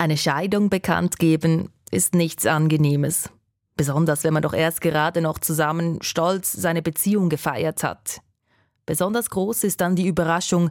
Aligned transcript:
Eine 0.00 0.16
Scheidung 0.16 0.70
bekannt 0.70 1.18
geben 1.18 1.68
ist 1.90 2.14
nichts 2.14 2.46
Angenehmes. 2.46 3.28
Besonders 3.76 4.24
wenn 4.24 4.32
man 4.32 4.42
doch 4.42 4.54
erst 4.54 4.80
gerade 4.80 5.20
noch 5.20 5.38
zusammen 5.38 5.98
stolz 6.00 6.52
seine 6.52 6.80
Beziehung 6.80 7.28
gefeiert 7.28 7.82
hat. 7.82 8.22
Besonders 8.86 9.28
groß 9.28 9.62
ist 9.64 9.82
dann 9.82 9.96
die 9.96 10.06
Überraschung, 10.06 10.70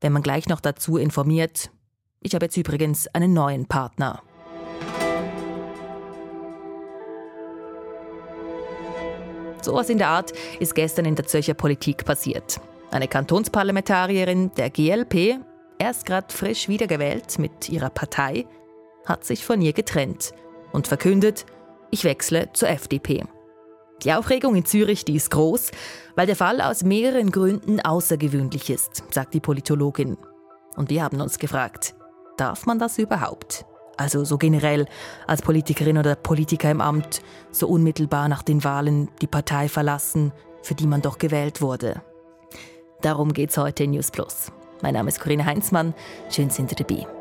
wenn 0.00 0.14
man 0.14 0.22
gleich 0.22 0.48
noch 0.48 0.62
dazu 0.62 0.96
informiert, 0.96 1.70
ich 2.22 2.34
habe 2.34 2.46
jetzt 2.46 2.56
übrigens 2.56 3.06
einen 3.08 3.34
neuen 3.34 3.66
Partner. 3.66 4.22
So 9.60 9.74
was 9.74 9.90
in 9.90 9.98
der 9.98 10.08
Art 10.08 10.32
ist 10.58 10.74
gestern 10.74 11.04
in 11.04 11.16
der 11.16 11.26
Zürcher 11.26 11.52
Politik 11.52 12.06
passiert. 12.06 12.58
Eine 12.90 13.08
Kantonsparlamentarierin 13.08 14.54
der 14.54 14.70
GLP, 14.70 15.38
erst 15.78 16.06
gerade 16.06 16.34
frisch 16.34 16.66
wiedergewählt 16.66 17.38
mit 17.38 17.68
ihrer 17.68 17.90
Partei, 17.90 18.46
hat 19.04 19.24
sich 19.24 19.44
von 19.44 19.60
ihr 19.60 19.72
getrennt 19.72 20.32
und 20.72 20.86
verkündet, 20.86 21.46
ich 21.90 22.04
wechsle 22.04 22.52
zur 22.52 22.68
FDP. 22.68 23.24
Die 24.02 24.12
Aufregung 24.12 24.54
in 24.54 24.64
Zürich, 24.64 25.04
die 25.04 25.16
ist 25.16 25.30
groß, 25.30 25.72
weil 26.14 26.26
der 26.26 26.36
Fall 26.36 26.60
aus 26.60 26.82
mehreren 26.82 27.30
Gründen 27.30 27.80
außergewöhnlich 27.80 28.70
ist, 28.70 29.02
sagt 29.10 29.34
die 29.34 29.40
Politologin. 29.40 30.16
Und 30.76 30.88
wir 30.88 31.02
haben 31.02 31.20
uns 31.20 31.38
gefragt, 31.38 31.94
darf 32.36 32.64
man 32.64 32.78
das 32.78 32.98
überhaupt? 32.98 33.66
Also 33.98 34.24
so 34.24 34.38
generell 34.38 34.86
als 35.26 35.42
Politikerin 35.42 35.98
oder 35.98 36.14
Politiker 36.14 36.70
im 36.70 36.80
Amt, 36.80 37.20
so 37.50 37.68
unmittelbar 37.68 38.28
nach 38.28 38.42
den 38.42 38.64
Wahlen 38.64 39.10
die 39.20 39.26
Partei 39.26 39.68
verlassen, 39.68 40.32
für 40.62 40.74
die 40.74 40.86
man 40.86 41.02
doch 41.02 41.18
gewählt 41.18 41.60
wurde. 41.60 42.00
Darum 43.02 43.34
geht's 43.34 43.58
heute 43.58 43.84
in 43.84 43.90
News 43.90 44.10
Plus. 44.10 44.52
Mein 44.80 44.94
Name 44.94 45.10
ist 45.10 45.20
Corinne 45.20 45.44
Heinzmann. 45.44 45.94
Schön 46.30 46.48
sind 46.48 46.70
Sie 46.70 46.76
dabei. 46.76 47.19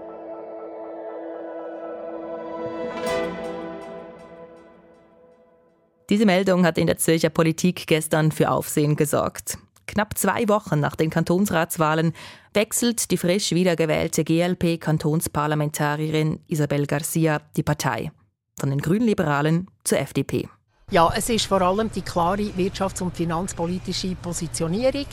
Diese 6.10 6.26
Meldung 6.26 6.66
hat 6.66 6.80
in 6.80 6.88
der 6.88 6.98
Zürcher 6.98 7.30
Politik 7.30 7.86
gestern 7.86 8.32
für 8.32 8.50
Aufsehen 8.50 8.96
gesorgt. 8.96 9.60
Knapp 9.86 10.18
zwei 10.18 10.50
Wochen 10.50 10.80
nach 10.80 10.96
den 10.96 11.12
Kantonsratswahlen 11.12 12.14
wechselt 12.54 13.12
die 13.12 13.18
frisch 13.18 13.52
wiedergewählte 13.52 14.24
GLP-Kantonsparlamentarierin 14.24 16.40
Isabel 16.48 16.88
Garcia 16.88 17.40
die 17.56 17.64
Partei. 17.64 18.12
Von 18.60 18.72
den 18.72 18.80
Grünliberalen 18.80 19.68
zur 19.84 20.00
FDP. 20.00 20.50
Ja, 20.92 21.14
es 21.16 21.30
ist 21.30 21.46
vor 21.46 21.62
allem 21.62 21.92
die 21.92 22.02
klare 22.02 22.50
wirtschafts- 22.58 23.04
und 23.04 23.16
finanzpolitische 23.16 24.16
Positionierung. 24.16 25.06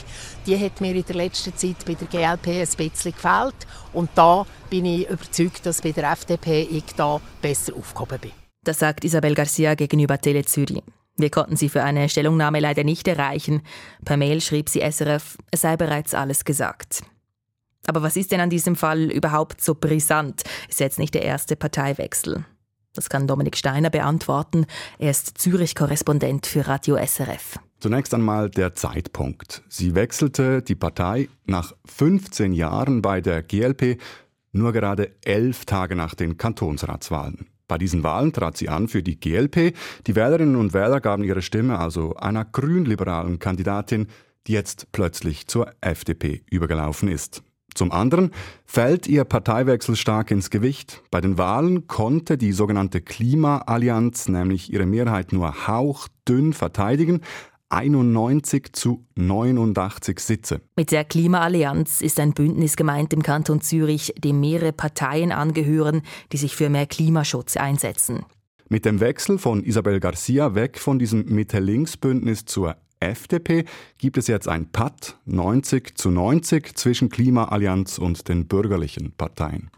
Die 0.47 0.59
hat 0.59 0.81
mir 0.81 0.95
in 0.95 1.05
der 1.05 1.17
letzten 1.17 1.55
Zeit 1.55 1.85
bei 1.85 1.93
der 1.93 2.09
GLP 2.09 2.49
ein 2.49 2.67
bisschen 2.77 3.13
gefällt. 3.13 3.67
Und 3.93 4.09
da 4.15 4.47
bin 4.71 4.87
ich 4.87 5.07
überzeugt, 5.07 5.67
dass 5.67 5.83
bei 5.83 5.93
der 5.93 6.13
FDP 6.13 6.63
ich 6.63 6.95
da 6.97 7.21
besser 7.43 7.77
aufgehoben 7.77 8.21
bin. 8.21 8.46
Das 8.67 8.81
sagt 8.81 9.05
Isabel 9.05 9.37
Garcia 9.37 9.77
gegenüber 9.77 10.21
Tele. 10.21 10.43
Wir 11.17 11.31
konnten 11.31 11.55
sie 11.55 11.69
für 11.69 11.85
eine 11.85 12.09
Stellungnahme 12.09 12.59
leider 12.59 12.83
nicht 12.83 13.07
erreichen. 13.07 13.63
Per 14.05 14.17
Mail 14.17 14.41
schrieb 14.41 14.69
sie 14.69 14.81
SRF, 14.81 15.39
es 15.53 15.61
sei 15.61 15.77
bereits 15.77 16.15
alles 16.15 16.45
gesagt. 16.45 17.05
Aber 17.87 18.03
was 18.03 18.17
ist 18.17 18.33
denn 18.33 18.41
an 18.41 18.51
diesem 18.51 18.75
Fall 18.75 19.13
überhaupt 19.13 19.61
so 19.61 19.77
brisant? 19.77 20.43
Ist 20.69 20.81
jetzt 20.81 20.99
nicht 20.99 21.15
der 21.15 21.23
erste 21.23 21.55
Parteiwechsel. 21.55 22.45
Das 22.93 23.09
kann 23.09 23.29
Dominik 23.29 23.57
Steiner 23.57 23.91
beantworten. 23.91 24.67
Er 24.99 25.13
ist 25.13 25.39
Zürich-Korrespondent 25.39 26.47
für 26.47 26.67
Radio 26.67 26.97
SRF. 26.97 27.61
Zunächst 27.79 28.15
einmal 28.15 28.51
der 28.51 28.75
Zeitpunkt. 28.75 29.63
Sie 29.69 29.95
wechselte 29.95 30.61
die 30.61 30.75
Partei 30.75 31.29
nach 31.45 31.73
15 31.85 32.53
Jahren 32.53 33.01
bei 33.01 33.21
der 33.21 33.45
GLP 33.45 34.01
nur 34.51 34.73
gerade 34.73 35.13
elf 35.25 35.67
Tage 35.67 35.95
nach 35.95 36.17
den 36.17 36.37
Kantonsratswahlen. 36.37 37.47
Bei 37.69 37.79
diesen 37.79 38.03
Wahlen 38.03 38.33
trat 38.33 38.57
sie 38.57 38.69
an 38.69 38.89
für 38.89 39.03
die 39.03 39.19
GLP. 39.19 39.75
Die 40.07 40.15
Wählerinnen 40.15 40.57
und 40.57 40.75
Wähler 40.75 41.01
gaben 41.01 41.25
ihre 41.25 41.43
Stimme 41.43 41.79
also 41.79 42.15
einer 42.15 42.45
grünliberalen 42.45 43.39
Kandidatin, 43.39 44.07
die 44.47 44.53
jetzt 44.53 44.93
plötzlich 44.93 45.47
zur 45.49 45.73
FDP 45.81 46.43
übergelaufen 46.51 47.09
ist. 47.09 47.43
Zum 47.75 47.93
anderen 47.93 48.31
fällt 48.65 49.07
ihr 49.07 49.25
Parteiwechsel 49.25 49.97
stark 49.97 50.31
ins 50.31 50.49
Gewicht. 50.49 51.03
Bei 51.11 51.21
den 51.21 51.37
Wahlen 51.37 51.87
konnte 51.87 52.39
die 52.39 52.53
sogenannte 52.53 53.03
Klimaallianz 53.03 54.29
nämlich 54.29 54.73
ihre 54.73 54.87
Mehrheit 54.87 55.33
nur 55.33 55.67
hauchdünn 55.67 56.55
verteidigen, 56.55 57.21
91 57.69 58.73
zu 58.73 59.07
89 59.17 60.21
Sitze. 60.21 60.61
Mit 60.77 60.93
der 60.93 61.05
Klimaallianz 61.05 62.01
ist 62.01 62.21
ein 62.21 62.33
Bündnis 62.33 62.77
gemeint 62.77 63.13
im 63.13 63.23
Kanton 63.23 63.61
Zürich, 63.61 64.15
dem 64.19 64.41
mehrere 64.41 64.73
Parteien 64.73 65.33
angehören, 65.33 66.03
die 66.33 66.37
sich 66.37 66.55
für 66.55 66.71
mehr 66.71 66.87
Klimaschutz 66.87 67.57
einsetzen. 67.57 68.25
Mit 68.69 68.85
dem 68.85 69.01
Wechsel 69.01 69.39
von 69.39 69.63
Isabel 69.63 70.01
Garcia 70.01 70.55
weg 70.55 70.79
von 70.79 70.99
diesem 70.99 71.25
Mitte-Links-Bündnis 71.27 72.45
zur 72.45 72.77
FDP 73.01 73.65
gibt 73.99 74.17
es 74.17 74.27
jetzt 74.27 74.49
ein 74.49 74.71
Patt 74.73 75.19
90 75.27 75.97
zu 75.97 76.11
90 76.11 76.77
zwischen 76.77 77.09
Klimaallianz 77.09 77.99
und 77.99 78.29
den 78.29 78.47
bürgerlichen 78.47 79.13
Parteien. 79.13 79.71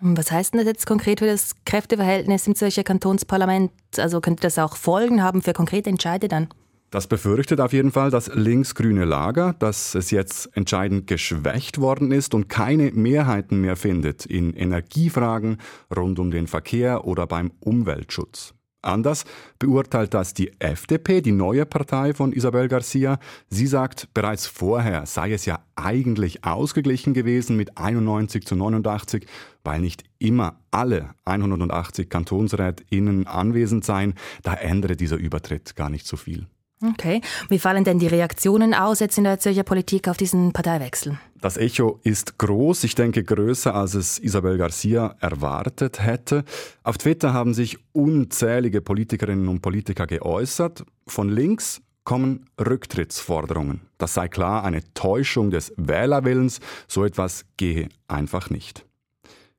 Was 0.00 0.30
heißt 0.30 0.52
denn 0.52 0.58
das 0.58 0.66
jetzt 0.66 0.86
konkret 0.86 1.20
für 1.20 1.26
das 1.26 1.54
Kräfteverhältnis 1.64 2.46
im 2.46 2.54
Zürcher 2.54 2.84
Kantonsparlament? 2.84 3.72
Also 3.96 4.20
könnte 4.20 4.42
das 4.42 4.58
auch 4.58 4.76
Folgen 4.76 5.22
haben 5.22 5.40
für 5.40 5.54
konkrete 5.54 5.88
Entscheide 5.88 6.28
dann? 6.28 6.48
Das 6.90 7.08
befürchtet 7.08 7.60
auf 7.60 7.72
jeden 7.72 7.90
Fall 7.90 8.10
das 8.10 8.30
linksgrüne 8.32 9.04
Lager, 9.04 9.54
dass 9.58 9.94
es 9.94 10.10
jetzt 10.12 10.56
entscheidend 10.56 11.08
geschwächt 11.08 11.80
worden 11.80 12.12
ist 12.12 12.32
und 12.32 12.48
keine 12.48 12.92
Mehrheiten 12.92 13.60
mehr 13.60 13.76
findet 13.76 14.24
in 14.24 14.52
Energiefragen 14.52 15.58
rund 15.94 16.18
um 16.18 16.30
den 16.30 16.46
Verkehr 16.46 17.04
oder 17.04 17.26
beim 17.26 17.50
Umweltschutz. 17.60 18.54
Anders 18.86 19.24
beurteilt 19.58 20.14
das 20.14 20.32
die 20.32 20.52
FDP, 20.60 21.20
die 21.20 21.32
neue 21.32 21.66
Partei 21.66 22.14
von 22.14 22.32
Isabel 22.32 22.68
Garcia. 22.68 23.18
Sie 23.50 23.66
sagt, 23.66 24.08
bereits 24.14 24.46
vorher 24.46 25.06
sei 25.06 25.32
es 25.32 25.44
ja 25.44 25.58
eigentlich 25.74 26.44
ausgeglichen 26.44 27.12
gewesen 27.12 27.56
mit 27.56 27.76
91 27.76 28.46
zu 28.46 28.54
89, 28.54 29.26
weil 29.64 29.80
nicht 29.80 30.04
immer 30.20 30.60
alle 30.70 31.10
180 31.24 32.08
KantonsrätInnen 32.08 33.26
anwesend 33.26 33.84
seien. 33.84 34.14
Da 34.44 34.54
ändere 34.54 34.94
dieser 34.94 35.16
Übertritt 35.16 35.74
gar 35.74 35.90
nicht 35.90 36.06
so 36.06 36.16
viel. 36.16 36.46
Okay. 36.82 37.22
Wie 37.48 37.58
fallen 37.58 37.84
denn 37.84 37.98
die 37.98 38.06
Reaktionen 38.06 38.74
aus 38.74 39.00
jetzt 39.00 39.16
in 39.16 39.24
der 39.24 39.38
Zürcher 39.38 39.62
Politik 39.62 40.08
auf 40.08 40.16
diesen 40.16 40.52
Parteiwechsel? 40.52 41.18
Das 41.40 41.56
Echo 41.56 42.00
ist 42.02 42.38
groß, 42.38 42.84
ich 42.84 42.94
denke 42.94 43.22
größer, 43.24 43.74
als 43.74 43.94
es 43.94 44.18
Isabel 44.18 44.58
Garcia 44.58 45.16
erwartet 45.20 46.00
hätte. 46.00 46.44
Auf 46.82 46.98
Twitter 46.98 47.32
haben 47.32 47.54
sich 47.54 47.78
unzählige 47.92 48.80
Politikerinnen 48.80 49.48
und 49.48 49.62
Politiker 49.62 50.06
geäußert. 50.06 50.84
Von 51.06 51.28
links 51.28 51.80
kommen 52.04 52.46
Rücktrittsforderungen. 52.58 53.82
Das 53.98 54.14
sei 54.14 54.28
klar 54.28 54.64
eine 54.64 54.82
Täuschung 54.94 55.50
des 55.50 55.72
Wählerwillens, 55.76 56.60
so 56.86 57.04
etwas 57.04 57.44
gehe 57.56 57.88
einfach 58.08 58.48
nicht. 58.48 58.85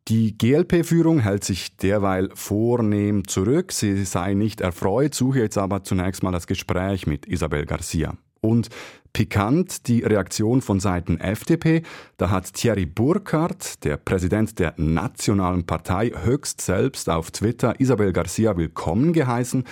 Die 0.07 0.37
GLP-Führung 0.37 1.19
hält 1.19 1.43
sich 1.43 1.75
derweil 1.75 2.29
vornehm 2.33 3.27
zurück. 3.27 3.73
Sie 3.73 4.05
sei 4.05 4.35
nicht 4.35 4.61
erfreut, 4.61 5.13
suche 5.13 5.39
jetzt 5.39 5.57
aber 5.57 5.83
zunächst 5.83 6.23
mal 6.23 6.31
das 6.31 6.47
Gespräch 6.47 7.07
mit 7.07 7.25
Isabel 7.25 7.65
Garcia. 7.65 8.15
Und 8.39 8.69
pikant 9.11 9.87
die 9.89 10.03
Reaktion 10.03 10.61
von 10.61 10.79
Seiten 10.79 11.19
FDP. 11.19 11.81
Da 12.15 12.29
hat 12.29 12.53
Thierry 12.53 12.85
Burkhardt, 12.85 13.83
der 13.83 13.97
Präsident 13.97 14.59
der 14.59 14.75
Nationalen 14.77 15.65
Partei, 15.65 16.13
höchst 16.23 16.61
selbst 16.61 17.09
auf 17.09 17.31
Twitter 17.31 17.77
Isabel 17.81 18.13
Garcia 18.13 18.55
willkommen 18.55 19.11
geheißen. 19.11 19.65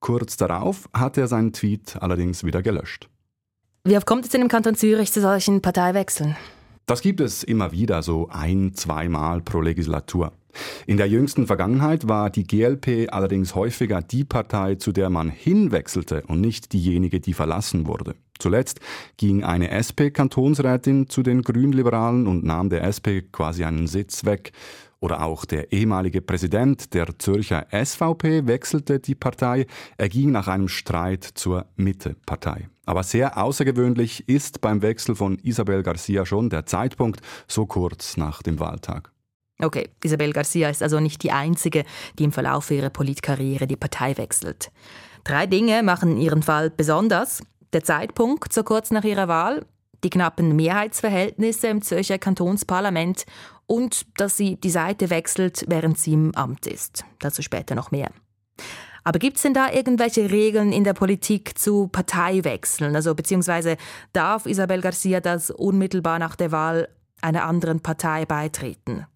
Kurz 0.00 0.36
darauf 0.36 0.90
hat 0.92 1.16
er 1.16 1.28
seinen 1.28 1.54
Tweet 1.54 1.96
allerdings 1.98 2.44
wieder 2.44 2.60
gelöscht. 2.62 3.08
Wie 3.84 3.96
oft 3.96 4.06
kommt 4.06 4.26
es 4.26 4.34
in 4.34 4.42
dem 4.42 4.48
Kanton 4.48 4.74
Zürich 4.74 5.12
zu 5.12 5.22
solchen 5.22 5.62
Parteiwechseln? 5.62 6.36
Das 6.88 7.02
gibt 7.02 7.20
es 7.20 7.44
immer 7.44 7.70
wieder, 7.70 8.02
so 8.02 8.30
ein, 8.30 8.72
zweimal 8.72 9.42
pro 9.42 9.60
Legislatur. 9.60 10.32
In 10.86 10.96
der 10.96 11.06
jüngsten 11.06 11.46
Vergangenheit 11.46 12.08
war 12.08 12.30
die 12.30 12.44
GLP 12.44 13.12
allerdings 13.12 13.54
häufiger 13.54 14.00
die 14.00 14.24
Partei, 14.24 14.76
zu 14.76 14.92
der 14.92 15.10
man 15.10 15.28
hinwechselte 15.28 16.22
und 16.28 16.40
nicht 16.40 16.72
diejenige, 16.72 17.20
die 17.20 17.34
verlassen 17.34 17.86
wurde. 17.86 18.14
Zuletzt 18.38 18.80
ging 19.18 19.44
eine 19.44 19.70
SP-Kantonsrätin 19.70 21.10
zu 21.10 21.22
den 21.22 21.42
Grünliberalen 21.42 22.26
und 22.26 22.42
nahm 22.42 22.70
der 22.70 22.84
SP 22.88 23.20
quasi 23.20 23.64
einen 23.64 23.86
Sitz 23.86 24.24
weg. 24.24 24.52
Oder 25.00 25.22
auch 25.22 25.44
der 25.44 25.72
ehemalige 25.72 26.20
Präsident 26.20 26.92
der 26.92 27.18
Zürcher 27.18 27.66
SVP 27.70 28.46
wechselte 28.46 28.98
die 28.98 29.14
Partei. 29.14 29.66
Er 29.96 30.08
ging 30.08 30.32
nach 30.32 30.48
einem 30.48 30.68
Streit 30.68 31.22
zur 31.22 31.66
Mitte-Partei. 31.76 32.68
Aber 32.84 33.04
sehr 33.04 33.38
außergewöhnlich 33.38 34.28
ist 34.28 34.60
beim 34.60 34.82
Wechsel 34.82 35.14
von 35.14 35.38
Isabel 35.42 35.82
Garcia 35.82 36.26
schon 36.26 36.50
der 36.50 36.66
Zeitpunkt 36.66 37.20
so 37.46 37.66
kurz 37.66 38.16
nach 38.16 38.42
dem 38.42 38.58
Wahltag. 38.58 39.12
Okay, 39.60 39.88
Isabel 40.02 40.32
Garcia 40.32 40.68
ist 40.68 40.82
also 40.82 40.98
nicht 40.98 41.22
die 41.22 41.32
einzige, 41.32 41.84
die 42.18 42.24
im 42.24 42.32
Verlauf 42.32 42.70
ihrer 42.70 42.90
Politkarriere 42.90 43.66
die 43.66 43.76
Partei 43.76 44.16
wechselt. 44.16 44.70
Drei 45.24 45.46
Dinge 45.46 45.82
machen 45.82 46.16
ihren 46.16 46.42
Fall 46.42 46.70
besonders. 46.70 47.42
Der 47.72 47.84
Zeitpunkt 47.84 48.52
so 48.52 48.62
kurz 48.62 48.90
nach 48.90 49.04
ihrer 49.04 49.28
Wahl, 49.28 49.66
die 50.04 50.10
knappen 50.10 50.54
Mehrheitsverhältnisse 50.56 51.68
im 51.68 51.82
Zürcher 51.82 52.18
Kantonsparlament 52.18 53.24
und 53.66 54.06
dass 54.16 54.36
sie 54.36 54.56
die 54.56 54.70
Seite 54.70 55.10
wechselt, 55.10 55.64
während 55.68 55.98
sie 55.98 56.14
im 56.14 56.34
Amt 56.34 56.66
ist. 56.66 57.04
Dazu 57.18 57.42
später 57.42 57.74
noch 57.74 57.90
mehr. 57.90 58.10
Aber 59.04 59.18
gibt 59.18 59.36
es 59.36 59.42
denn 59.42 59.54
da 59.54 59.72
irgendwelche 59.72 60.30
Regeln 60.30 60.72
in 60.72 60.84
der 60.84 60.92
Politik 60.92 61.58
zu 61.58 61.88
Parteiwechseln? 61.88 62.94
Also 62.94 63.14
beziehungsweise 63.14 63.76
darf 64.12 64.46
Isabel 64.46 64.80
Garcia 64.80 65.20
das 65.20 65.50
unmittelbar 65.50 66.18
nach 66.18 66.36
der 66.36 66.52
Wahl 66.52 66.88
einer 67.22 67.44
anderen 67.44 67.80
Partei 67.80 68.26
beitreten? 68.26 69.06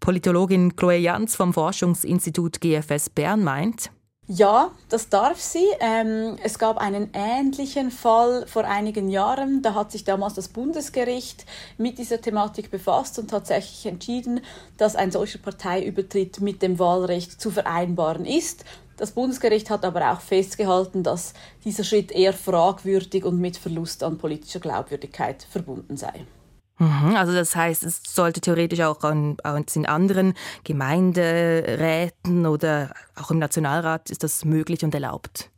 Politologin 0.00 0.76
Chloe 0.76 0.96
Jans 0.96 1.36
vom 1.36 1.52
Forschungsinstitut 1.52 2.60
GFS 2.60 3.10
Bern 3.10 3.44
meint, 3.44 3.90
ja, 4.32 4.70
das 4.88 5.08
darf 5.08 5.40
sie. 5.40 5.66
Ähm, 5.80 6.36
es 6.44 6.60
gab 6.60 6.78
einen 6.78 7.10
ähnlichen 7.14 7.90
Fall 7.90 8.46
vor 8.46 8.64
einigen 8.64 9.10
Jahren. 9.10 9.60
Da 9.60 9.74
hat 9.74 9.90
sich 9.90 10.04
damals 10.04 10.34
das 10.34 10.46
Bundesgericht 10.46 11.44
mit 11.78 11.98
dieser 11.98 12.20
Thematik 12.20 12.70
befasst 12.70 13.18
und 13.18 13.28
tatsächlich 13.28 13.86
entschieden, 13.86 14.40
dass 14.76 14.94
ein 14.94 15.10
solcher 15.10 15.40
Parteiübertritt 15.40 16.40
mit 16.40 16.62
dem 16.62 16.78
Wahlrecht 16.78 17.40
zu 17.40 17.50
vereinbaren 17.50 18.24
ist. 18.24 18.64
Das 18.96 19.10
Bundesgericht 19.10 19.68
hat 19.68 19.84
aber 19.84 20.12
auch 20.12 20.20
festgehalten, 20.20 21.02
dass 21.02 21.34
dieser 21.64 21.82
Schritt 21.82 22.12
eher 22.12 22.32
fragwürdig 22.32 23.24
und 23.24 23.40
mit 23.40 23.56
Verlust 23.56 24.04
an 24.04 24.18
politischer 24.18 24.60
Glaubwürdigkeit 24.60 25.42
verbunden 25.42 25.96
sei. 25.96 26.24
Mhm, 26.80 27.14
also 27.14 27.34
das 27.34 27.54
heißt, 27.54 27.82
es 27.84 28.00
sollte 28.08 28.40
theoretisch 28.40 28.80
auch 28.80 29.04
in 29.04 29.84
anderen 29.86 30.32
Gemeinderäten 30.64 32.46
oder 32.46 32.94
auch 33.16 33.30
im 33.30 33.38
Nationalrat 33.38 34.08
ist 34.08 34.24
das 34.24 34.46
möglich 34.46 34.82
und 34.82 34.94
erlaubt. 34.94 35.50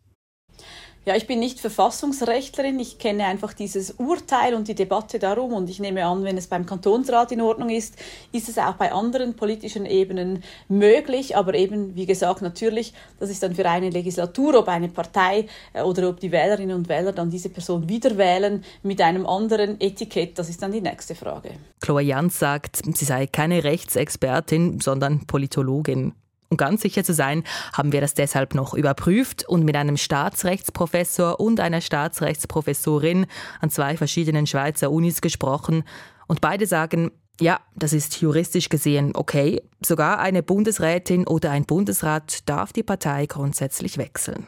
Ja, 1.04 1.16
ich 1.16 1.26
bin 1.26 1.40
nicht 1.40 1.58
Verfassungsrechtlerin. 1.58 2.78
Ich 2.78 2.98
kenne 2.98 3.24
einfach 3.24 3.54
dieses 3.54 3.90
Urteil 3.98 4.54
und 4.54 4.68
die 4.68 4.76
Debatte 4.76 5.18
darum. 5.18 5.52
Und 5.52 5.68
ich 5.68 5.80
nehme 5.80 6.06
an, 6.06 6.22
wenn 6.22 6.36
es 6.36 6.46
beim 6.46 6.64
Kantonsrat 6.64 7.32
in 7.32 7.40
Ordnung 7.40 7.70
ist, 7.70 7.96
ist 8.30 8.48
es 8.48 8.56
auch 8.56 8.74
bei 8.74 8.92
anderen 8.92 9.34
politischen 9.34 9.84
Ebenen 9.84 10.44
möglich. 10.68 11.36
Aber 11.36 11.54
eben, 11.54 11.96
wie 11.96 12.06
gesagt, 12.06 12.40
natürlich, 12.40 12.94
das 13.18 13.30
ist 13.30 13.42
dann 13.42 13.56
für 13.56 13.68
eine 13.68 13.90
Legislatur, 13.90 14.60
ob 14.60 14.68
eine 14.68 14.88
Partei 14.88 15.46
äh, 15.72 15.82
oder 15.82 16.08
ob 16.08 16.20
die 16.20 16.30
Wählerinnen 16.30 16.76
und 16.76 16.88
Wähler 16.88 17.10
dann 17.10 17.30
diese 17.30 17.48
Person 17.48 17.88
wieder 17.88 18.16
wählen 18.16 18.62
mit 18.84 19.00
einem 19.00 19.26
anderen 19.26 19.80
Etikett. 19.80 20.38
Das 20.38 20.48
ist 20.48 20.62
dann 20.62 20.70
die 20.70 20.80
nächste 20.80 21.16
Frage. 21.16 21.50
Chloe 21.80 22.02
Jans 22.02 22.38
sagt, 22.38 22.78
sie 22.94 23.04
sei 23.04 23.26
keine 23.26 23.64
Rechtsexpertin, 23.64 24.78
sondern 24.78 25.26
Politologin. 25.26 26.12
Um 26.52 26.58
ganz 26.58 26.82
sicher 26.82 27.02
zu 27.02 27.14
sein, 27.14 27.44
haben 27.72 27.92
wir 27.92 28.02
das 28.02 28.12
deshalb 28.12 28.54
noch 28.54 28.74
überprüft 28.74 29.48
und 29.48 29.64
mit 29.64 29.74
einem 29.74 29.96
Staatsrechtsprofessor 29.96 31.40
und 31.40 31.60
einer 31.60 31.80
Staatsrechtsprofessorin 31.80 33.24
an 33.62 33.70
zwei 33.70 33.96
verschiedenen 33.96 34.46
Schweizer 34.46 34.90
Unis 34.90 35.22
gesprochen. 35.22 35.82
Und 36.26 36.42
beide 36.42 36.66
sagen, 36.66 37.10
ja, 37.40 37.58
das 37.74 37.94
ist 37.94 38.20
juristisch 38.20 38.68
gesehen 38.68 39.12
okay. 39.14 39.62
Sogar 39.82 40.18
eine 40.18 40.42
Bundesrätin 40.42 41.26
oder 41.26 41.52
ein 41.52 41.64
Bundesrat 41.64 42.46
darf 42.46 42.74
die 42.74 42.82
Partei 42.82 43.24
grundsätzlich 43.24 43.96
wechseln. 43.96 44.46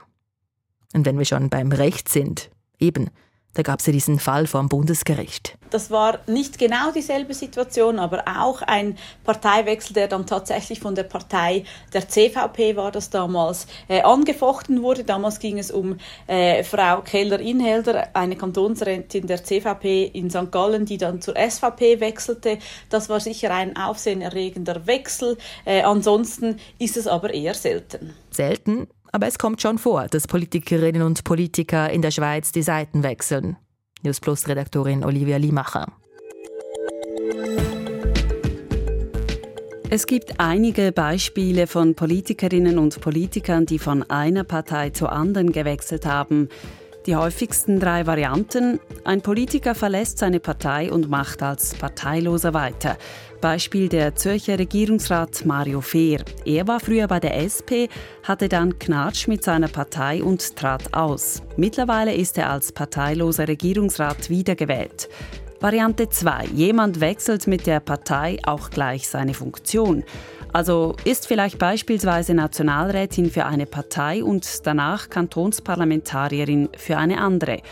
Und 0.93 1.07
wenn 1.07 1.17
wir 1.17 1.25
schon 1.25 1.49
beim 1.49 1.73
Recht 1.73 2.11
sind, 2.11 2.51
eben, 2.79 3.09
da 3.55 3.63
gab 3.63 3.81
es 3.81 3.87
ja 3.87 3.93
diesen 3.93 4.19
Fall 4.19 4.47
vom 4.47 4.69
Bundesgericht. 4.69 5.57
Das 5.71 5.91
war 5.91 6.19
nicht 6.27 6.59
genau 6.59 6.93
dieselbe 6.93 7.35
Situation, 7.35 7.99
aber 7.99 8.25
auch 8.27 8.63
ein 8.63 8.97
Parteiwechsel, 9.25 9.95
der 9.95 10.09
dann 10.09 10.27
tatsächlich 10.27 10.81
von 10.81 10.95
der 10.95 11.05
Partei 11.05 11.65
der 11.93 12.09
CVP 12.09 12.77
war, 12.77 12.93
das 12.93 13.11
damals 13.11 13.67
äh, 13.89 14.03
angefochten 14.03 14.83
wurde. 14.83 15.05
Damals 15.05 15.39
ging 15.39 15.59
es 15.59 15.71
um 15.71 15.99
äh, 16.27 16.63
Frau 16.63 17.03
Keller-Inhelder, 17.03 18.09
eine 18.15 18.37
Kantonsrätin 18.37 19.27
der 19.27 19.43
CVP 19.43 20.05
in 20.13 20.31
St. 20.31 20.51
Gallen, 20.51 20.85
die 20.85 20.99
dann 20.99 21.21
zur 21.21 21.35
SVP 21.37 22.01
wechselte. 22.01 22.59
Das 22.89 23.09
war 23.09 23.21
sicher 23.21 23.53
ein 23.53 23.77
aufsehenerregender 23.77 24.87
Wechsel. 24.87 25.39
Äh, 25.65 25.83
ansonsten 25.83 26.61
ist 26.79 26.97
es 26.97 27.07
aber 27.07 27.35
eher 27.35 27.55
selten. 27.55 28.15
Selten 28.31 28.89
aber 29.15 29.29
es 29.29 29.39
kommt 29.39 29.63
schon 29.63 29.79
vor, 29.79 30.09
dass 30.09 30.27
Politikerinnen 30.27 31.03
und 31.03 31.23
Politiker 31.23 31.89
in 31.89 32.03
der 32.03 32.11
Schweiz 32.11 32.51
die 32.51 32.63
Seiten 32.63 33.05
wechseln. 33.05 33.57
News 34.03 34.19
Plus 34.19 34.49
Redaktorin 34.49 35.05
Olivia 35.05 35.37
Limacher. 35.37 35.87
Es 39.89 40.09
gibt 40.09 40.41
einige 40.41 40.91
Beispiele 40.91 41.69
von 41.69 41.95
Politikerinnen 41.95 42.77
und 42.77 43.01
Politikern, 43.01 43.67
die 43.67 43.79
von 43.79 44.03
einer 44.11 44.43
Partei 44.43 44.91
zur 44.91 45.13
anderen 45.13 45.53
gewechselt 45.53 46.07
haben. 46.07 46.49
Die 47.07 47.17
häufigsten 47.17 47.81
drei 47.81 48.07
Varianten. 48.07 48.81
Ein 49.05 49.21
Politiker 49.21 49.75
verlässt 49.75 50.17
seine 50.17 50.41
Partei 50.41 50.91
und 50.91 51.11
macht 51.11 51.43
als 51.43 51.75
Parteiloser 51.75 52.55
weiter. 52.55 52.97
Beispiel 53.43 53.91
der 53.91 54.15
Zürcher 54.15 54.59
Regierungsrat 54.59 55.45
Mario 55.45 55.83
Fehr. 55.83 56.25
Er 56.47 56.67
war 56.67 56.81
früher 56.81 57.07
bei 57.07 57.21
der 57.21 57.37
SP, 57.45 57.93
hatte 58.23 58.49
dann 58.49 58.79
Knatsch 58.79 59.29
mit 59.29 59.45
seiner 59.45 59.69
Partei 59.69 60.23
und 60.23 60.57
trat 60.57 60.95
aus. 60.95 61.43
Mittlerweile 61.59 62.15
ist 62.15 62.39
er 62.39 62.49
als 62.49 62.73
parteiloser 62.73 63.49
Regierungsrat 63.49 64.31
wiedergewählt. 64.31 65.11
Variante 65.65 66.11
2. 66.11 66.49
Jemand 66.53 67.01
wechselt 67.01 67.47
mit 67.47 67.67
der 67.67 67.81
Partei 67.81 68.37
auch 68.45 68.69
gleich 68.69 69.09
seine 69.09 69.33
Funktion. 69.33 70.05
Also 70.53 70.95
ist 71.05 71.27
vielleicht 71.27 71.59
beispielsweise 71.59 72.35
Nationalrätin 72.35 73.31
für 73.31 73.47
eine 73.47 73.65
Partei 73.65 74.23
und 74.23 74.67
danach 74.67 75.09
Kantonsparlamentarierin 75.09 76.69
für 76.77 76.99
eine 76.99 77.19
andere. 77.19 77.63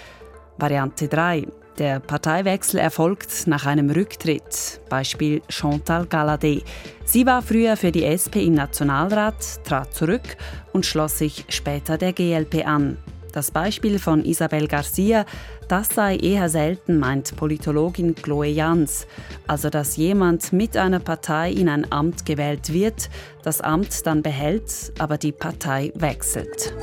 Variante 0.57 1.07
3. 1.07 1.47
Der 1.77 2.01
Parteiwechsel 2.01 2.81
erfolgt 2.81 3.47
nach 3.47 3.67
einem 3.67 3.91
Rücktritt. 3.91 4.81
Beispiel 4.89 5.43
Chantal 5.51 6.07
Galladay. 6.07 6.63
Sie 7.05 7.27
war 7.27 7.43
früher 7.43 7.77
für 7.77 7.93
die 7.93 8.07
SP 8.09 8.41
im 8.47 8.55
Nationalrat, 8.55 9.67
trat 9.67 9.93
zurück 9.93 10.39
und 10.73 10.87
schloss 10.87 11.19
sich 11.19 11.45
später 11.51 11.99
der 11.99 12.15
GLP 12.15 12.67
an. 12.67 12.97
Das 13.33 13.51
Beispiel 13.51 13.99
von 13.99 14.25
Isabel 14.27 14.69
Garcia, 14.69 15.25
das 15.67 15.89
sei 15.89 16.17
eher 16.17 16.51
selten, 16.51 16.99
meint 16.99 17.35
Politologin 17.35 18.15
Chloe 18.15 18.49
Jans. 18.49 19.07
Also, 19.47 19.71
dass 19.71 19.97
jemand 19.97 20.53
mit 20.53 20.77
einer 20.77 21.01
Partei 21.01 21.51
in 21.51 21.71
ein 21.71 21.91
Amt 21.91 22.27
gewählt 22.27 22.75
wird, 22.75 23.09
das 23.43 23.63
Amt 23.63 24.07
dann 24.07 24.23
behält, 24.23 24.93
aber 24.99 25.17
die 25.17 25.33
Partei 25.33 25.93
wechselt. 25.95 26.75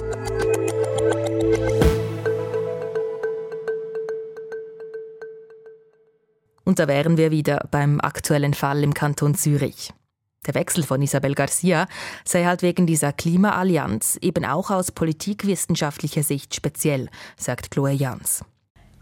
Und 6.65 6.79
da 6.79 6.87
wären 6.87 7.17
wir 7.17 7.29
wieder 7.29 7.67
beim 7.69 7.99
aktuellen 7.99 8.55
Fall 8.55 8.83
im 8.83 8.93
Kanton 8.93 9.35
Zürich. 9.35 9.91
Der 10.49 10.55
Wechsel 10.55 10.81
von 10.83 10.99
Isabel 10.99 11.35
Garcia 11.35 11.85
sei 12.25 12.43
halt 12.43 12.63
wegen 12.63 12.87
dieser 12.87 13.13
Klimaallianz 13.13 14.17
eben 14.19 14.45
auch 14.45 14.71
aus 14.71 14.91
politikwissenschaftlicher 14.91 16.23
Sicht 16.23 16.55
speziell, 16.55 17.07
sagt 17.37 17.69
Chloe 17.69 17.91
Jans. 17.91 18.43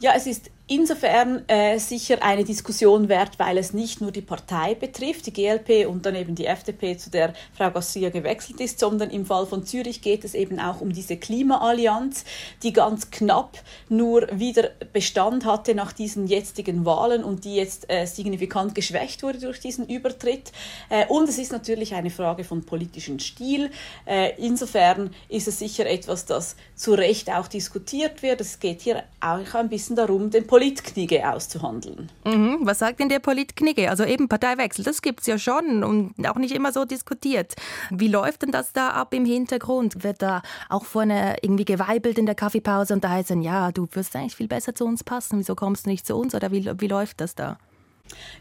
Ja, 0.02 0.12
es 0.18 0.28
ist 0.28 0.52
insofern 0.68 1.48
äh, 1.48 1.80
sicher 1.80 2.22
eine 2.22 2.44
Diskussion 2.44 3.08
wert, 3.08 3.40
weil 3.40 3.58
es 3.58 3.74
nicht 3.74 4.02
nur 4.02 4.12
die 4.12 4.22
Partei 4.22 4.76
betrifft, 4.76 5.26
die 5.26 5.34
GLP 5.34 5.88
und 5.88 6.06
dann 6.06 6.16
eben 6.16 6.36
die 6.36 6.46
FDP, 6.46 6.98
zu 6.98 7.10
der 7.10 7.34
Frau 7.54 7.72
Garcia 7.72 8.10
gewechselt 8.10 8.60
ist, 8.60 8.80
sondern 8.80 9.10
im 9.10 9.26
Fall 9.26 9.46
von 9.46 9.66
Zürich 9.66 10.02
geht 10.02 10.26
es 10.26 10.34
eben 10.34 10.60
auch 10.60 10.82
um 10.82 10.92
diese 10.92 11.18
Klimaallianz, 11.18 12.26
die 12.64 12.74
ganz 12.74 13.12
knapp 13.12 13.58
nur 13.88 14.28
wieder 14.32 14.72
Bestand 14.92 15.46
hatte 15.46 15.74
nach 15.74 15.94
diesen 15.94 16.28
jetzigen 16.28 16.86
Wahlen 16.86 17.24
und 17.24 17.46
die 17.46 17.56
jetzt 17.56 17.90
äh, 17.90 18.06
signifikant 18.06 18.76
geschwächt 18.76 19.24
wurde 19.24 19.40
durch 19.40 19.60
diesen 19.60 19.88
Übertritt. 19.88 20.52
Äh, 20.90 21.06
und 21.08 21.30
es 21.30 21.38
ist 21.38 21.52
natürlich 21.52 21.94
eine 21.94 22.10
Frage 22.10 22.44
von 22.44 22.64
politischem 22.64 23.20
Stil. 23.20 23.72
Äh, 24.06 24.34
insofern 24.38 25.14
ist 25.30 25.48
es 25.48 25.60
sicher 25.60 25.86
etwas, 25.86 26.26
das 26.26 26.56
zu 26.76 26.94
Recht 26.94 27.32
auch 27.32 27.48
diskutiert 27.48 28.22
wird. 28.22 28.42
Es 28.42 28.60
geht 28.60 28.82
hier 28.82 29.04
auch 29.22 29.54
ein 29.54 29.70
bisschen 29.70 29.96
darum, 29.96 30.30
den 30.30 30.46
Politknigge 30.58 31.32
auszuhandeln. 31.32 32.10
Mhm. 32.26 32.62
Was 32.62 32.80
sagt 32.80 33.00
denn 33.00 33.10
der 33.10 33.20
Politknigge? 33.20 33.92
Also 33.92 34.04
eben 34.04 34.28
Parteiwechsel, 34.28 34.84
das 34.84 35.04
gibt 35.04 35.20
es 35.20 35.28
ja 35.28 35.38
schon 35.38 35.84
und 35.84 36.28
auch 36.28 36.38
nicht 36.38 36.52
immer 36.52 36.72
so 36.72 36.84
diskutiert. 36.84 37.54
Wie 37.92 38.08
läuft 38.08 38.42
denn 38.42 38.52
das 38.52 38.74
da 38.74 38.90
ab 38.90 39.14
im 39.14 39.24
Hintergrund? 39.24 40.04
Wird 40.04 40.24
da 40.24 40.42
auch 40.68 40.86
vorne 40.86 41.36
irgendwie 41.44 41.66
geweibelt 41.66 42.18
in 42.18 42.26
der 42.26 42.34
Kaffeepause 42.34 42.96
und 42.96 43.04
da 43.04 43.10
heißt 43.10 43.30
dann, 43.30 43.44
ja, 43.44 43.72
du 43.72 43.88
wirst 43.92 44.16
eigentlich 44.16 44.36
viel 44.36 44.48
besser 44.48 44.74
zu 44.74 44.86
uns 44.86 45.04
passen, 45.04 45.38
wieso 45.38 45.54
kommst 45.54 45.86
du 45.86 45.92
nicht 45.92 46.08
zu 46.08 46.16
uns 46.16 46.34
oder 46.34 46.52
wie, 46.52 46.68
wie 46.80 46.88
läuft 46.88 47.22
das 47.22 47.36
da? 47.36 47.60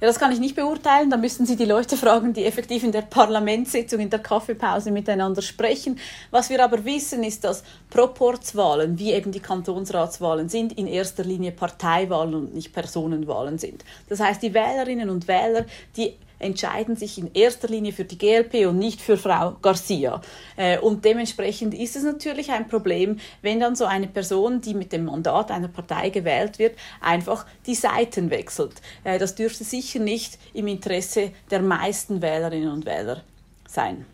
Ja, 0.00 0.06
das 0.06 0.18
kann 0.18 0.32
ich 0.32 0.40
nicht 0.40 0.56
beurteilen. 0.56 1.10
Da 1.10 1.16
müssten 1.16 1.46
Sie 1.46 1.56
die 1.56 1.64
Leute 1.64 1.96
fragen, 1.96 2.32
die 2.32 2.44
effektiv 2.44 2.84
in 2.84 2.92
der 2.92 3.02
Parlamentssitzung, 3.02 4.00
in 4.00 4.10
der 4.10 4.18
Kaffeepause 4.18 4.90
miteinander 4.90 5.42
sprechen. 5.42 5.98
Was 6.30 6.50
wir 6.50 6.62
aber 6.62 6.84
wissen, 6.84 7.24
ist, 7.24 7.44
dass 7.44 7.64
Proporzwahlen, 7.90 8.98
wie 8.98 9.12
eben 9.12 9.32
die 9.32 9.40
Kantonsratswahlen 9.40 10.48
sind, 10.48 10.76
in 10.78 10.86
erster 10.86 11.24
Linie 11.24 11.52
Parteiwahlen 11.52 12.34
und 12.34 12.54
nicht 12.54 12.72
Personenwahlen 12.72 13.58
sind. 13.58 13.84
Das 14.08 14.20
heißt, 14.20 14.42
die 14.42 14.54
Wählerinnen 14.54 15.10
und 15.10 15.28
Wähler, 15.28 15.64
die 15.96 16.14
entscheiden 16.38 16.96
sich 16.96 17.18
in 17.18 17.32
erster 17.34 17.68
Linie 17.68 17.92
für 17.92 18.04
die 18.04 18.18
GLP 18.18 18.66
und 18.66 18.78
nicht 18.78 19.00
für 19.00 19.16
Frau 19.16 19.56
Garcia. 19.62 20.20
Äh, 20.56 20.78
und 20.78 21.04
dementsprechend 21.04 21.74
ist 21.74 21.96
es 21.96 22.04
natürlich 22.04 22.50
ein 22.50 22.68
Problem, 22.68 23.18
wenn 23.42 23.60
dann 23.60 23.76
so 23.76 23.84
eine 23.84 24.06
Person, 24.06 24.60
die 24.60 24.74
mit 24.74 24.92
dem 24.92 25.04
Mandat 25.04 25.50
einer 25.50 25.68
Partei 25.68 26.10
gewählt 26.10 26.58
wird, 26.58 26.76
einfach 27.00 27.46
die 27.66 27.74
Seiten 27.74 28.30
wechselt. 28.30 28.74
Äh, 29.04 29.18
das 29.18 29.34
dürfte 29.34 29.64
sicher 29.64 29.98
nicht 29.98 30.38
im 30.54 30.66
Interesse 30.66 31.32
der 31.50 31.62
meisten 31.62 32.22
Wählerinnen 32.22 32.72
und 32.72 32.86
Wähler 32.86 33.22
sein. 33.68 34.04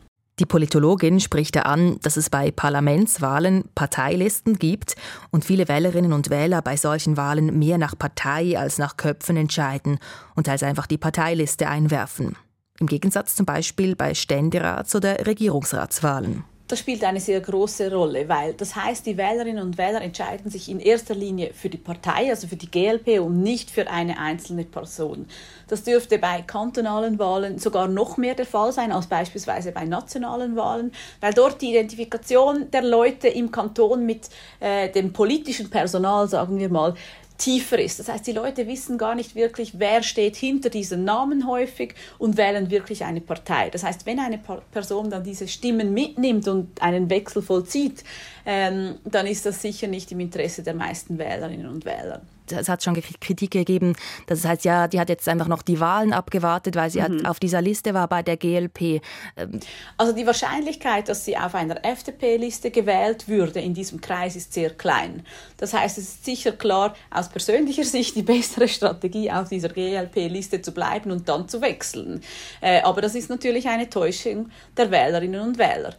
Die 0.43 0.47
Politologin 0.47 1.21
spricht 1.21 1.57
an, 1.57 2.01
dass 2.03 2.17
es 2.17 2.29
bei 2.29 2.51
Parlamentswahlen 2.51 3.63
Parteilisten 3.77 4.59
gibt 4.59 4.97
und 5.31 5.45
viele 5.45 5.69
Wählerinnen 5.69 6.13
und 6.13 6.31
Wähler 6.31 6.63
bei 6.63 6.77
solchen 6.77 7.17
Wahlen 7.17 7.61
mehr 7.61 7.79
nach 7.79 7.97
Partei 7.97 8.59
als 8.59 8.77
nach 8.77 8.97
Köpfen 8.97 9.37
entscheiden 9.37 10.01
und 10.35 10.49
teils 10.49 10.65
einfach 10.65 10.89
die 10.89 10.99
Parteiliste 10.99 11.69
einwerfen. 11.69 12.37
Im 12.81 12.89
Gegensatz 12.89 13.37
zum 13.37 13.47
Beispiel 13.47 13.95
bei 13.95 14.15
Ständerats- 14.15 14.97
oder 14.97 15.25
Regierungsratswahlen. 15.25 16.43
Das 16.73 16.79
spielt 16.79 17.05
eine 17.05 17.21
sehr 17.21 17.39
große 17.39 17.93
Rolle, 17.93 18.27
weil 18.31 18.55
das 18.55 18.75
heißt, 18.75 19.05
die 19.05 19.19
Wählerinnen 19.19 19.63
und 19.63 19.77
Wähler 19.77 20.01
entscheiden 20.01 20.51
sich 20.51 20.71
in 20.71 20.81
erster 20.81 21.15
Linie 21.15 21.53
für 21.53 21.69
die 21.69 21.77
Partei, 21.77 22.31
also 22.31 22.49
für 22.49 22.57
die 22.57 22.71
GLP 22.71 23.21
und 23.21 23.43
nicht 23.43 23.71
für 23.71 23.91
eine 23.91 24.19
einzelne 24.19 24.65
Person. 24.65 25.27
Das 25.69 25.83
dürfte 25.83 26.19
bei 26.19 26.41
kantonalen 26.41 27.19
Wahlen 27.19 27.59
sogar 27.59 27.89
noch 27.89 28.17
mehr 28.17 28.35
der 28.35 28.47
Fall 28.47 28.73
sein 28.73 28.91
als 28.91 29.07
beispielsweise 29.07 29.71
bei 29.71 29.85
nationalen 29.85 30.57
Wahlen, 30.57 30.93
weil 31.21 31.35
dort 31.35 31.61
die 31.61 31.73
Identifikation 31.73 32.71
der 32.71 32.85
Leute 32.85 33.29
im 33.29 33.51
Kanton 33.51 34.07
mit 34.07 34.31
äh, 34.61 34.91
dem 34.91 35.13
politischen 35.13 35.69
Personal, 35.69 36.27
sagen 36.27 36.59
wir 36.59 36.71
mal, 36.71 36.95
tiefer 37.39 37.79
ist. 37.79 37.99
Das 37.99 38.09
heißt, 38.09 38.27
die 38.27 38.33
Leute 38.33 38.67
wissen 38.67 38.99
gar 38.99 39.15
nicht 39.15 39.35
wirklich, 39.35 39.79
wer 39.79 40.03
steht 40.03 40.37
hinter 40.37 40.71
diesen 40.71 41.05
Namen 41.05 41.47
häufig 41.47 41.95
und 42.19 42.37
wählen 42.37 42.71
wirklich 42.71 43.05
eine 43.05 43.21
Partei. 43.21 43.71
Das 43.71 43.83
heißt, 43.83 44.07
wenn 44.07 44.19
eine 44.19 44.39
Person 44.71 45.11
dann 45.11 45.25
diese 45.25 45.49
Stimmen 45.49 45.93
mitnimmt 45.93 46.49
und 46.49 46.81
einen 46.83 47.11
Wechsel 47.11 47.43
vollzieht, 47.43 48.05
ähm, 48.45 48.97
dann 49.05 49.27
ist 49.27 49.47
das 49.47 49.63
sicher 49.63 49.87
nicht 49.87 50.13
im 50.13 50.21
Interesse 50.21 50.63
der 50.63 50.75
meisten 50.75 51.19
Wählerinnen 51.19 51.69
und 51.69 51.85
Wähler 51.85 52.23
es 52.53 52.69
hat 52.69 52.83
schon 52.83 52.95
Kritik 53.21 53.51
gegeben, 53.51 53.95
das 54.27 54.45
heißt, 54.45 54.65
ja, 54.65 54.89
die 54.89 55.01
hat 55.01 55.09
jetzt 55.09 55.29
einfach 55.29 55.49
noch 55.49 55.63
die 55.63 55.81
Wahlen 55.81 56.13
abgewartet, 56.13 56.77
weil 56.77 56.91
sie 56.91 57.01
mhm. 57.01 57.27
auf 57.27 57.41
dieser 57.41 57.61
Liste 57.61 57.95
war 57.95 58.09
bei 58.09 58.23
der 58.23 58.37
GLP. 58.37 59.01
Ähm, 59.37 59.61
also 59.97 60.13
die 60.13 60.27
Wahrscheinlichkeit, 60.27 61.09
dass 61.09 61.25
sie 61.25 61.37
auf 61.37 61.55
einer 61.55 61.85
FDP-Liste 61.85 62.71
gewählt 62.71 63.29
würde 63.29 63.61
in 63.61 63.75
diesem 63.75 64.01
Kreis 64.01 64.37
ist 64.37 64.53
sehr 64.53 64.71
klein. 64.71 65.25
Das 65.57 65.73
heißt, 65.73 65.99
es 65.99 66.05
ist 66.05 66.25
sicher 66.25 66.53
klar 66.53 66.95
aus 67.11 67.29
persönlicher 67.29 67.85
Sicht 67.93 68.17
die 68.17 68.23
bessere 68.23 68.69
Strategie, 68.69 69.31
auf 69.31 69.49
dieser 69.49 69.69
GLP-Liste 69.69 70.63
zu 70.63 70.73
bleiben 70.73 71.11
und 71.11 71.29
dann 71.29 71.49
zu 71.49 71.61
wechseln. 71.61 72.23
Äh, 72.61 72.83
aber 72.83 73.01
das 73.01 73.15
ist 73.15 73.31
natürlich 73.31 73.69
eine 73.69 73.89
Täuschung 73.89 74.51
der 74.77 74.91
Wählerinnen 74.91 75.41
und 75.41 75.59
Wähler. 75.59 75.95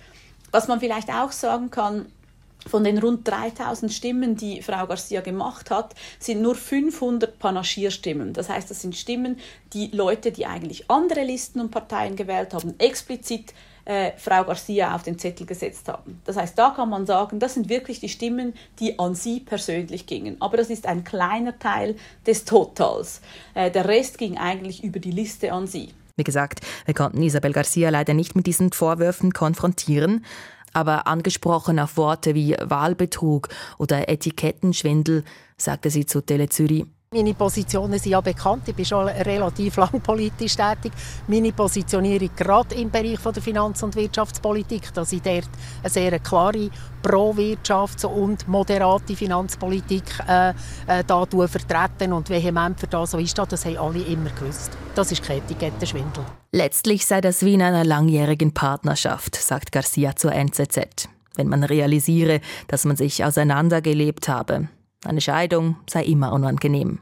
Was 0.52 0.68
man 0.68 0.80
vielleicht 0.80 1.10
auch 1.10 1.32
sagen 1.32 1.72
kann, 1.72 2.06
von 2.68 2.84
den 2.84 2.98
rund 2.98 3.28
3000 3.28 3.92
Stimmen, 3.92 4.36
die 4.36 4.62
Frau 4.62 4.88
Garcia 4.88 5.22
gemacht 5.22 5.70
hat, 5.72 5.96
sind 6.20 6.42
nur 6.42 6.56
500 6.56 7.40
Panaschierstimmen. 7.40 8.34
Das 8.34 8.50
heißt, 8.50 8.70
das 8.70 8.82
sind 8.82 8.96
Stimmen, 8.96 9.38
die 9.74 9.88
Leute, 9.88 10.32
die 10.32 10.46
eigentlich 10.46 10.90
andere 10.90 11.24
Listen 11.24 11.60
und 11.60 11.72
Parteien 11.72 12.16
gewählt 12.16 12.54
haben, 12.54 12.76
explizit 12.80 13.54
äh, 13.86 14.12
Frau 14.18 14.44
Garcia 14.44 14.96
auf 14.96 15.04
den 15.04 15.20
Zettel 15.20 15.46
gesetzt 15.46 15.88
haben. 15.88 16.22
Das 16.26 16.38
heißt, 16.38 16.58
da 16.58 16.70
kann 16.70 16.90
man 16.90 17.06
sagen, 17.06 17.40
das 17.40 17.56
sind 17.56 17.70
wirklich 17.70 18.00
die 18.00 18.10
Stimmen, 18.10 18.54
die 18.80 18.98
an 19.00 19.16
sie 19.16 19.40
persönlich 19.40 20.06
gingen. 20.06 20.38
Aber 20.40 20.58
das 20.58 20.70
ist 20.70 20.86
ein 20.86 21.04
kleiner 21.04 21.60
Teil 21.60 21.96
des 22.26 22.46
Totals. 22.46 23.22
Äh, 23.54 23.72
der 23.72 23.88
Rest 23.88 24.18
ging 24.18 24.38
eigentlich 24.38 24.84
über 24.84 25.00
die 25.00 25.12
Liste 25.12 25.52
an 25.52 25.68
sie. 25.68 25.90
Wie 26.16 26.24
gesagt, 26.24 26.62
wir 26.86 26.94
konnten 26.94 27.24
Isabel 27.24 27.54
Garcia 27.54 27.90
leider 27.90 28.14
nicht 28.14 28.36
mit 28.36 28.46
diesen 28.46 28.72
Vorwürfen 28.72 29.34
konfrontieren 29.34 30.24
aber 30.74 31.08
angesprochen 31.08 31.80
auf 31.80 31.98
Worte 31.98 32.36
wie 32.36 32.56
Wahlbetrug 32.60 33.50
oder 33.78 34.10
Etikettenschwindel, 34.10 35.24
sagte 35.58 35.90
sie 35.90 36.06
zu 36.06 36.22
Tele 36.22 36.50
Zürich. 36.50 36.86
Meine 37.14 37.36
Positionen 37.36 38.00
sind 38.00 38.12
ja 38.12 38.22
bekannt. 38.22 38.68
Ich 38.68 38.74
bin 38.74 38.86
schon 38.86 39.08
relativ 39.08 39.76
lang 39.78 40.02
politisch 40.02 40.56
tätig. 40.56 40.92
Meine 41.28 41.52
Positionierung 41.52 42.32
gerade 42.36 42.74
im 42.74 42.90
Bereich 42.90 43.20
der 43.20 43.44
Finanz- 43.44 43.84
und 43.84 43.96
Wirtschaftspolitik, 43.96 44.92
dass 44.96 45.12
ich 45.12 45.22
dort 45.22 45.50
eine 45.84 45.90
sehr 45.92 46.18
klare 46.18 46.72
Pro-Wirtschafts- 47.04 48.08
und 48.08 48.48
moderate 48.48 49.16
Finanzpolitik 49.16 50.06
äh, 50.28 50.50
äh, 50.88 51.04
da 51.06 51.24
vertreten 51.26 52.14
und 52.14 52.32
vehement 52.32 52.80
für 52.80 52.88
das 52.88 53.12
so 53.12 53.20
ist, 53.20 53.38
das 53.38 53.64
haben 53.64 53.78
alle 53.78 54.02
immer 54.02 54.32
gewusst. 54.32 54.72
Das 54.96 55.12
ist 55.12 55.22
kein 55.22 55.38
Etikettenschwindel. 55.38 56.24
Letztlich 56.52 57.06
sei 57.06 57.22
das 57.22 57.46
wie 57.46 57.54
in 57.54 57.62
einer 57.62 57.84
langjährigen 57.84 58.56
Partnerschaft, 58.56 59.36
sagt 59.36 59.72
Garcia 59.72 60.16
zur 60.16 60.34
NZZ. 60.34 61.10
Wenn 61.36 61.48
man 61.48 61.64
realisiere, 61.64 62.42
dass 62.70 62.86
man 62.86 62.96
sich 62.96 63.24
auseinandergelebt 63.24 64.28
habe. 64.30 64.68
Eine 65.04 65.22
Scheidung 65.22 65.76
sei 65.90 66.04
immer 66.04 66.32
unangenehm. 66.32 67.00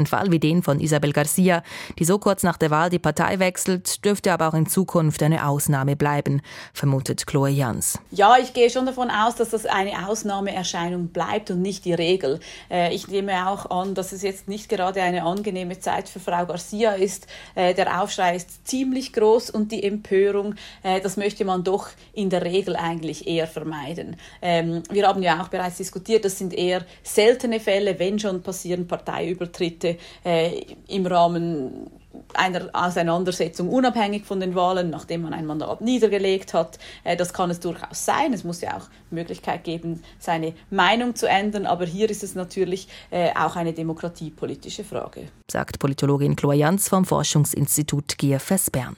Ein 0.00 0.06
Fall 0.06 0.32
wie 0.32 0.38
den 0.38 0.62
von 0.62 0.80
Isabel 0.80 1.12
Garcia, 1.12 1.62
die 1.98 2.06
so 2.06 2.18
kurz 2.18 2.42
nach 2.42 2.56
der 2.56 2.70
Wahl 2.70 2.88
die 2.88 2.98
Partei 2.98 3.38
wechselt, 3.38 4.02
dürfte 4.02 4.32
aber 4.32 4.48
auch 4.48 4.54
in 4.54 4.64
Zukunft 4.64 5.22
eine 5.22 5.46
Ausnahme 5.46 5.94
bleiben, 5.94 6.40
vermutet 6.72 7.26
Chloe 7.26 7.50
Jans. 7.50 7.98
Ja, 8.10 8.38
ich 8.38 8.54
gehe 8.54 8.70
schon 8.70 8.86
davon 8.86 9.10
aus, 9.10 9.34
dass 9.34 9.50
das 9.50 9.66
eine 9.66 10.08
Ausnahmeerscheinung 10.08 11.08
bleibt 11.08 11.50
und 11.50 11.60
nicht 11.60 11.84
die 11.84 11.92
Regel. 11.92 12.40
Äh, 12.70 12.94
ich 12.94 13.08
nehme 13.08 13.46
auch 13.46 13.70
an, 13.70 13.94
dass 13.94 14.12
es 14.12 14.22
jetzt 14.22 14.48
nicht 14.48 14.70
gerade 14.70 15.02
eine 15.02 15.24
angenehme 15.24 15.78
Zeit 15.78 16.08
für 16.08 16.18
Frau 16.18 16.46
Garcia 16.46 16.92
ist. 16.92 17.26
Äh, 17.54 17.74
der 17.74 18.00
Aufschrei 18.00 18.36
ist 18.36 18.66
ziemlich 18.66 19.12
groß 19.12 19.50
und 19.50 19.70
die 19.70 19.82
Empörung, 19.82 20.54
äh, 20.82 21.02
das 21.02 21.18
möchte 21.18 21.44
man 21.44 21.62
doch 21.62 21.90
in 22.14 22.30
der 22.30 22.42
Regel 22.42 22.74
eigentlich 22.74 23.26
eher 23.26 23.46
vermeiden. 23.46 24.16
Ähm, 24.40 24.82
wir 24.90 25.06
haben 25.06 25.22
ja 25.22 25.42
auch 25.42 25.48
bereits 25.48 25.76
diskutiert, 25.76 26.24
das 26.24 26.38
sind 26.38 26.54
eher 26.54 26.86
seltene 27.02 27.60
Fälle, 27.60 27.98
wenn 27.98 28.18
schon 28.18 28.40
passieren 28.40 28.86
Parteiübertritte 28.86 29.89
Konflikte 29.90 29.98
äh, 30.24 30.62
im 30.88 31.06
Rahmen 31.06 31.90
einer 32.34 32.68
Auseinandersetzung 32.72 33.68
unabhängig 33.68 34.24
von 34.24 34.40
den 34.40 34.54
Wahlen, 34.54 34.90
nachdem 34.90 35.22
man 35.22 35.32
ein 35.32 35.46
Mandat 35.46 35.80
niedergelegt 35.80 36.54
hat. 36.54 36.78
Äh, 37.04 37.16
das 37.16 37.32
kann 37.32 37.50
es 37.50 37.60
durchaus 37.60 38.04
sein. 38.04 38.32
Es 38.32 38.44
muss 38.44 38.60
ja 38.60 38.76
auch 38.76 38.88
Möglichkeit 39.10 39.64
geben, 39.64 40.02
seine 40.18 40.54
Meinung 40.70 41.14
zu 41.14 41.28
ändern. 41.28 41.66
Aber 41.66 41.86
hier 41.86 42.10
ist 42.10 42.22
es 42.22 42.34
natürlich 42.34 42.88
äh, 43.10 43.30
auch 43.34 43.56
eine 43.56 43.72
demokratiepolitische 43.72 44.84
Frage. 44.84 45.28
Sagt 45.50 45.78
Politologin 45.78 46.36
Chloe 46.36 46.54
Jans 46.54 46.88
vom 46.88 47.04
Forschungsinstitut 47.04 48.18
GFS 48.18 48.70
Bern. 48.70 48.96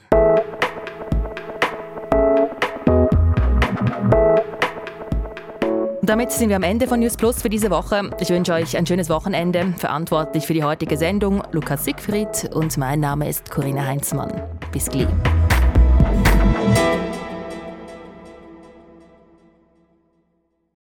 Damit 6.09 6.31
sind 6.31 6.49
wir 6.49 6.55
am 6.55 6.63
Ende 6.63 6.87
von 6.87 6.99
News 6.99 7.15
Plus 7.15 7.41
für 7.41 7.49
diese 7.49 7.69
Woche. 7.69 8.09
Ich 8.19 8.29
wünsche 8.29 8.53
euch 8.53 8.75
ein 8.75 8.85
schönes 8.85 9.09
Wochenende. 9.09 9.73
Verantwortlich 9.77 10.45
für 10.45 10.53
die 10.53 10.63
heutige 10.63 10.97
Sendung 10.97 11.41
Lukas 11.51 11.85
Siegfried 11.85 12.49
und 12.53 12.77
mein 12.77 12.99
Name 12.99 13.29
ist 13.29 13.49
Corinna 13.49 13.85
Heinzmann. 13.85 14.31
Bis 14.71 14.89
gleich. 14.89 15.07